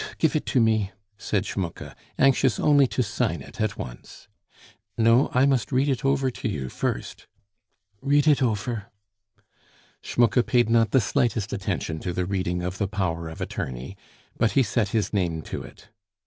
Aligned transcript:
gif 0.17 0.35
it 0.35 0.47
to 0.47 0.59
me," 0.59 0.89
said 1.15 1.45
Schmucke, 1.45 1.95
anxious 2.17 2.59
only 2.59 2.87
to 2.87 3.03
sign 3.03 3.39
it 3.39 3.61
at 3.61 3.77
once. 3.77 4.27
"No, 4.97 5.29
I 5.31 5.45
must 5.45 5.71
read 5.71 5.87
it 5.87 6.03
over 6.03 6.31
to 6.31 6.49
you 6.49 6.69
first." 6.69 7.27
"Read 8.01 8.25
it 8.25 8.41
ofer." 8.41 8.87
Schmucke 10.01 10.43
paid 10.43 10.71
not 10.71 10.89
the 10.89 11.01
slightest 11.01 11.53
attention 11.53 11.99
to 11.99 12.13
the 12.13 12.25
reading 12.25 12.63
of 12.63 12.79
the 12.79 12.87
power 12.87 13.29
of 13.29 13.41
attorney, 13.41 13.95
but 14.39 14.53
he 14.53 14.63
set 14.63 14.87
his 14.89 15.13
name 15.13 15.43
to 15.43 15.61
it. 15.61 15.89